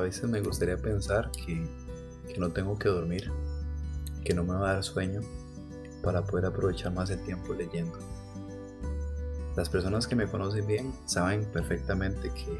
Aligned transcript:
veces 0.00 0.28
me 0.28 0.40
gustaría 0.40 0.76
pensar 0.76 1.30
que, 1.32 1.66
que 2.26 2.38
no 2.38 2.50
tengo 2.50 2.78
que 2.78 2.88
dormir, 2.88 3.30
que 4.24 4.34
no 4.34 4.44
me 4.44 4.54
va 4.54 4.70
a 4.70 4.74
dar 4.74 4.84
sueño 4.84 5.20
para 6.02 6.24
poder 6.24 6.46
aprovechar 6.46 6.92
más 6.92 7.10
el 7.10 7.22
tiempo 7.22 7.54
leyendo. 7.54 7.98
Las 9.56 9.68
personas 9.68 10.06
que 10.06 10.16
me 10.16 10.26
conocen 10.26 10.66
bien 10.66 10.94
saben 11.04 11.44
perfectamente 11.44 12.30
que 12.30 12.58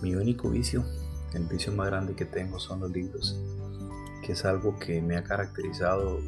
mi 0.00 0.14
único 0.14 0.48
vicio, 0.48 0.84
el 1.34 1.44
vicio 1.44 1.72
más 1.72 1.86
grande 1.88 2.14
que 2.14 2.24
tengo 2.24 2.58
son 2.58 2.80
los 2.80 2.90
libros, 2.90 3.38
que 4.24 4.32
es 4.32 4.44
algo 4.46 4.78
que 4.78 5.02
me 5.02 5.16
ha 5.16 5.22
caracterizado 5.22 6.18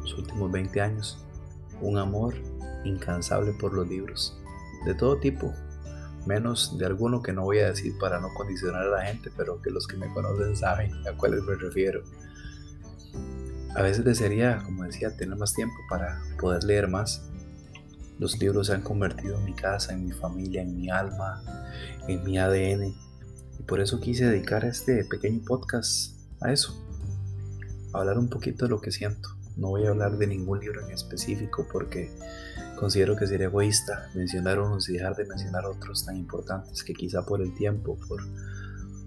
los 0.00 0.14
últimos 0.16 0.50
20 0.50 0.80
años. 0.80 1.18
Un 1.82 1.98
amor 1.98 2.34
incansable 2.84 3.52
por 3.52 3.74
los 3.74 3.86
libros, 3.86 4.36
de 4.86 4.94
todo 4.94 5.18
tipo, 5.18 5.52
menos 6.28 6.76
de 6.78 6.84
alguno 6.84 7.22
que 7.22 7.32
no 7.32 7.42
voy 7.42 7.58
a 7.58 7.70
decir 7.70 7.96
para 7.98 8.20
no 8.20 8.28
condicionar 8.34 8.82
a 8.82 8.90
la 8.90 9.02
gente, 9.02 9.32
pero 9.36 9.60
que 9.62 9.70
los 9.70 9.86
que 9.86 9.96
me 9.96 10.12
conocen 10.12 10.54
saben 10.54 10.92
a 11.08 11.16
cuáles 11.16 11.42
me 11.42 11.54
refiero. 11.54 12.02
A 13.74 13.82
veces 13.82 14.04
desearía, 14.04 14.62
como 14.64 14.84
decía, 14.84 15.16
tener 15.16 15.36
más 15.36 15.54
tiempo 15.54 15.76
para 15.88 16.20
poder 16.38 16.64
leer 16.64 16.88
más. 16.88 17.22
Los 18.18 18.38
libros 18.38 18.66
se 18.66 18.74
han 18.74 18.82
convertido 18.82 19.38
en 19.38 19.44
mi 19.44 19.54
casa, 19.54 19.94
en 19.94 20.04
mi 20.04 20.12
familia, 20.12 20.62
en 20.62 20.76
mi 20.76 20.90
alma, 20.90 21.42
en 22.06 22.22
mi 22.24 22.38
ADN. 22.38 22.94
Y 23.58 23.62
por 23.66 23.80
eso 23.80 23.98
quise 23.98 24.26
dedicar 24.26 24.64
este 24.64 25.04
pequeño 25.04 25.40
podcast 25.46 26.14
a 26.40 26.52
eso. 26.52 26.76
A 27.94 28.00
hablar 28.00 28.18
un 28.18 28.28
poquito 28.28 28.66
de 28.66 28.70
lo 28.70 28.80
que 28.80 28.92
siento. 28.92 29.37
No 29.58 29.70
voy 29.70 29.86
a 29.86 29.90
hablar 29.90 30.16
de 30.16 30.28
ningún 30.28 30.60
libro 30.60 30.86
en 30.86 30.92
específico 30.92 31.66
porque 31.70 32.12
considero 32.78 33.16
que 33.16 33.26
sería 33.26 33.48
egoísta 33.48 34.08
mencionar 34.14 34.60
unos 34.60 34.88
y 34.88 34.92
dejar 34.92 35.16
de 35.16 35.26
mencionar 35.26 35.66
otros 35.66 36.06
tan 36.06 36.16
importantes 36.16 36.84
que 36.84 36.94
quizá 36.94 37.26
por 37.26 37.42
el 37.42 37.52
tiempo, 37.56 37.98
por 38.06 38.20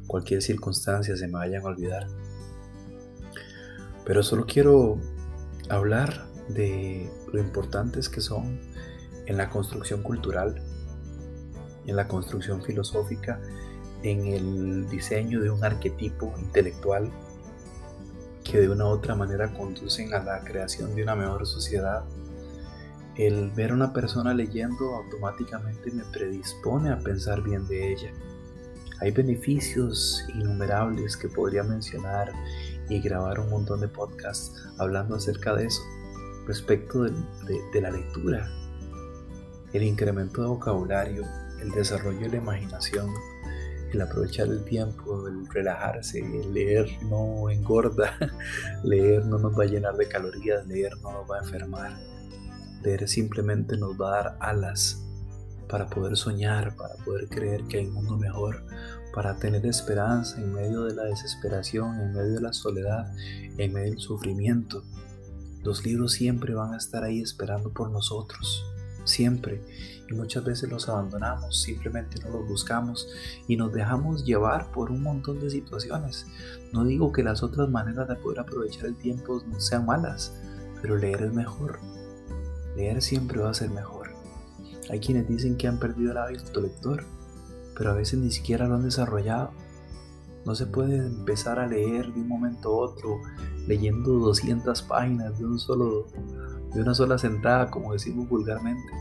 cualquier 0.08 0.42
circunstancia 0.42 1.16
se 1.16 1.28
me 1.28 1.34
vayan 1.36 1.61
a 1.64 1.67
olvidar. 1.67 2.06
Pero 4.06 4.23
solo 4.23 4.45
quiero 4.45 5.00
hablar 5.70 6.26
de 6.50 7.09
lo 7.31 7.39
importantes 7.39 8.09
que 8.09 8.20
son 8.20 8.59
en 9.28 9.38
la 9.38 9.50
construcción 9.50 10.04
cultural, 10.04 10.61
en 11.88 11.95
la 11.95 12.09
construcción 12.09 12.61
filosófica, 12.61 13.39
en 14.04 14.26
el 14.28 14.89
diseño 14.89 15.39
de 15.39 15.50
un 15.50 15.64
arquetipo 15.64 16.33
intelectual 16.39 17.09
que 18.52 18.60
de 18.60 18.68
una 18.68 18.86
u 18.86 18.90
otra 18.90 19.16
manera 19.16 19.54
conducen 19.54 20.14
a 20.14 20.22
la 20.22 20.44
creación 20.44 20.94
de 20.94 21.04
una 21.04 21.16
mejor 21.16 21.48
sociedad. 21.48 22.04
El 23.16 23.50
ver 23.52 23.72
a 23.72 23.76
una 23.76 23.94
persona 23.94 24.34
leyendo 24.34 24.94
automáticamente 24.94 25.90
me 25.92 26.04
predispone 26.04 26.92
a 26.92 27.00
pensar 27.00 27.42
bien 27.42 27.66
de 27.68 27.94
ella. 27.94 28.12
Hay 29.00 29.12
beneficios 29.12 30.26
innumerables 30.36 31.16
que 31.16 31.30
podría 31.30 31.64
mencionar 31.64 32.34
y 32.90 33.00
grabar 33.00 33.40
un 33.40 33.50
montón 33.50 33.80
de 33.80 33.88
podcasts 33.88 34.52
hablando 34.78 35.16
acerca 35.16 35.56
de 35.56 35.68
eso, 35.68 35.82
respecto 36.46 37.04
de, 37.04 37.82
la 37.82 37.90
lectura, 37.90 38.50
el 39.72 39.84
incremento 39.84 40.42
de 40.42 40.50
vocabulario, 40.50 41.24
el 41.62 41.72
desarrollo 41.72 42.20
de 42.20 42.30
la 42.30 42.38
imaginación, 42.38 43.10
el 43.94 44.02
aprovechar 44.02 44.47
el 44.47 44.64
tiempo, 44.64 45.28
el 45.28 45.47
relajarse, 45.47 46.20
el 46.20 46.53
leer 46.53 46.88
no 47.03 47.50
engorda, 47.50 48.14
leer 48.83 49.25
no 49.25 49.38
nos 49.38 49.58
va 49.58 49.64
a 49.64 49.67
llenar 49.67 49.95
de 49.95 50.08
calorías, 50.08 50.66
leer 50.67 50.92
no 51.02 51.11
nos 51.11 51.30
va 51.30 51.38
a 51.38 51.39
enfermar, 51.39 51.98
leer 52.83 53.08
simplemente 53.08 53.78
nos 53.78 54.00
va 54.00 54.08
a 54.08 54.23
dar 54.23 54.38
alas 54.39 55.02
para 55.67 55.88
poder 55.88 56.17
soñar, 56.17 56.76
para 56.76 56.95
poder 56.95 57.30
creer 57.30 57.64
que 57.64 57.77
hay 57.77 57.86
un 57.86 57.93
mundo 57.93 58.17
mejor, 58.17 58.66
para 59.14 59.38
tener 59.38 59.66
esperanza 59.66 60.39
en 60.42 60.54
medio 60.54 60.83
de 60.83 60.95
la 60.95 61.04
desesperación, 61.04 61.99
en 61.99 62.14
medio 62.14 62.33
de 62.36 62.42
la 62.42 62.54
soledad, 62.54 63.14
en 63.58 63.73
medio 63.73 63.92
del 63.92 63.99
sufrimiento. 63.99 64.83
Los 65.64 65.86
libros 65.86 66.14
siempre 66.14 66.54
van 66.54 66.73
a 66.73 66.77
estar 66.77 67.04
ahí 67.04 67.21
esperando 67.21 67.71
por 67.71 67.89
nosotros, 67.89 68.66
siempre. 69.04 69.62
Y 70.10 70.14
muchas 70.14 70.44
veces 70.44 70.70
los 70.70 70.89
abandonamos, 70.89 71.62
simplemente 71.62 72.20
no 72.23 72.32
los 72.32 72.48
buscamos 72.48 73.08
y 73.48 73.56
nos 73.56 73.72
dejamos 73.72 74.26
llevar 74.26 74.72
por 74.72 74.92
un 74.92 75.04
montón 75.04 75.39
de 75.39 75.50
situaciones. 75.50 76.26
No 76.73 76.84
digo 76.84 77.11
que 77.11 77.23
las 77.23 77.44
otras 77.44 77.70
maneras 77.70 78.08
de 78.08 78.16
poder 78.16 78.40
aprovechar 78.40 78.86
el 78.86 78.95
tiempo 78.95 79.42
sean 79.58 79.86
malas, 79.86 80.34
pero 80.82 80.98
leer 80.98 81.23
es 81.23 81.34
mejor. 81.34 81.80
Leer 82.76 83.02
siempre 83.02 83.40
va 83.40 83.52
a 83.52 83.54
ser 83.54 83.70
mejor. 83.70 84.10
Hay 84.90 85.00
quienes 85.00 85.28
dicen 85.28 85.56
que 85.58 85.67
han 85.67 85.80
perdido 85.80 86.11
el 86.11 86.17
hábito 86.17 86.60
lector 86.60 87.06
pero 87.82 87.92
a 87.92 87.95
veces 87.95 88.20
ni 88.20 88.30
siquiera 88.30 88.67
lo 88.67 88.76
han 88.76 88.84
desarrollado. 88.84 89.52
No 90.45 90.54
se 90.54 90.67
puede 90.67 90.98
empezar 90.98 91.60
a 91.60 91.66
leer 91.66 92.14
de 92.14 92.22
un 92.22 92.28
momento 92.28 92.70
a 92.70 92.78
otro 92.78 93.20
leyendo 93.67 94.11
200 94.11 94.84
páginas 94.84 95.38
de, 95.38 95.45
un 95.45 95.58
solo, 95.58 96.06
de 96.73 96.82
una 96.82 96.93
sola 96.93 97.17
sentada, 97.17 97.70
como 97.70 97.93
decimos 97.93 98.27
vulgarmente. 98.30 98.92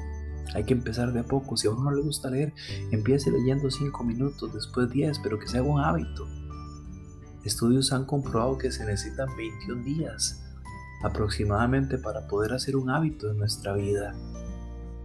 Hay 0.54 0.64
que 0.64 0.74
empezar 0.74 1.12
de 1.12 1.20
a 1.20 1.24
poco. 1.24 1.56
Si 1.56 1.68
a 1.68 1.70
uno 1.70 1.84
no 1.84 1.90
le 1.92 2.02
gusta 2.02 2.30
leer, 2.30 2.52
empiece 2.90 3.30
leyendo 3.30 3.70
5 3.70 4.04
minutos, 4.04 4.52
después 4.52 4.90
10, 4.90 5.20
pero 5.20 5.38
que 5.38 5.48
se 5.48 5.58
haga 5.58 5.68
un 5.68 5.80
hábito. 5.80 6.26
Estudios 7.44 7.92
han 7.92 8.04
comprobado 8.04 8.58
que 8.58 8.70
se 8.70 8.84
necesitan 8.84 9.28
21 9.36 9.84
días 9.84 10.42
aproximadamente 11.02 11.96
para 11.98 12.26
poder 12.26 12.52
hacer 12.52 12.76
un 12.76 12.90
hábito 12.90 13.30
en 13.30 13.38
nuestra 13.38 13.72
vida. 13.72 14.14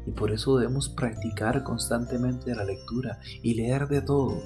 Y 0.06 0.12
por 0.12 0.32
eso 0.32 0.58
debemos 0.58 0.90
practicar 0.90 1.64
constantemente 1.64 2.54
la 2.54 2.66
lectura 2.66 3.20
y 3.42 3.54
leer 3.54 3.88
de 3.88 4.02
todo. 4.02 4.42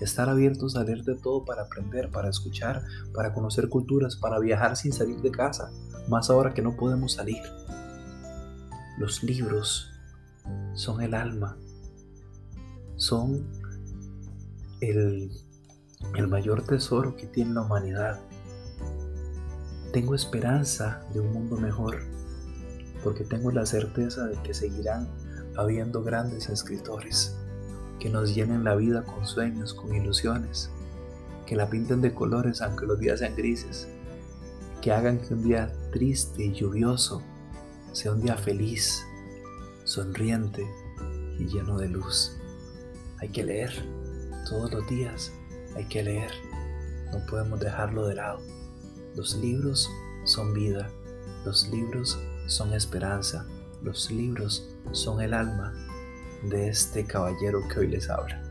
Estar 0.00 0.28
abiertos 0.28 0.76
a 0.76 0.84
leer 0.84 1.04
de 1.04 1.16
todo 1.16 1.44
para 1.44 1.62
aprender, 1.62 2.10
para 2.10 2.28
escuchar, 2.28 2.82
para 3.12 3.32
conocer 3.32 3.68
culturas, 3.68 4.16
para 4.16 4.38
viajar 4.38 4.76
sin 4.76 4.92
salir 4.92 5.20
de 5.20 5.30
casa, 5.30 5.70
más 6.08 6.30
ahora 6.30 6.54
que 6.54 6.62
no 6.62 6.76
podemos 6.76 7.12
salir. 7.12 7.42
Los 8.98 9.22
libros 9.22 9.90
son 10.74 11.00
el 11.00 11.14
alma, 11.14 11.56
son 12.96 13.46
el, 14.80 15.30
el 16.16 16.28
mayor 16.28 16.64
tesoro 16.64 17.16
que 17.16 17.26
tiene 17.26 17.54
la 17.54 17.62
humanidad. 17.62 18.20
Tengo 19.92 20.14
esperanza 20.14 21.06
de 21.12 21.20
un 21.20 21.32
mundo 21.32 21.56
mejor 21.56 22.00
porque 23.02 23.24
tengo 23.24 23.50
la 23.50 23.66
certeza 23.66 24.26
de 24.26 24.40
que 24.42 24.54
seguirán 24.54 25.08
habiendo 25.56 26.02
grandes 26.02 26.48
escritores 26.48 27.36
que 27.98 28.08
nos 28.08 28.34
llenen 28.34 28.64
la 28.64 28.74
vida 28.74 29.04
con 29.04 29.26
sueños, 29.26 29.74
con 29.74 29.94
ilusiones, 29.94 30.70
que 31.46 31.56
la 31.56 31.68
pinten 31.68 32.00
de 32.00 32.14
colores 32.14 32.62
aunque 32.62 32.86
los 32.86 32.98
días 32.98 33.20
sean 33.20 33.36
grises, 33.36 33.88
que 34.80 34.92
hagan 34.92 35.18
que 35.18 35.34
un 35.34 35.42
día 35.42 35.72
triste 35.92 36.44
y 36.44 36.52
lluvioso 36.52 37.22
sea 37.92 38.12
un 38.12 38.22
día 38.22 38.36
feliz, 38.36 39.06
sonriente 39.84 40.66
y 41.38 41.46
lleno 41.46 41.78
de 41.78 41.88
luz. 41.88 42.36
Hay 43.20 43.28
que 43.28 43.44
leer 43.44 43.70
todos 44.48 44.72
los 44.72 44.86
días, 44.88 45.32
hay 45.76 45.84
que 45.86 46.02
leer, 46.02 46.30
no 47.12 47.24
podemos 47.26 47.60
dejarlo 47.60 48.06
de 48.06 48.14
lado. 48.14 48.40
Los 49.14 49.36
libros 49.36 49.90
son 50.24 50.54
vida, 50.54 50.90
los 51.44 51.68
libros 51.68 52.18
son 52.46 52.72
esperanza, 52.72 53.46
los 53.82 54.10
libros 54.10 54.68
son 54.92 55.20
el 55.20 55.34
alma 55.34 55.72
de 56.44 56.68
este 56.68 57.04
caballero 57.04 57.60
que 57.68 57.80
hoy 57.80 57.88
les 57.88 58.08
habla. 58.08 58.42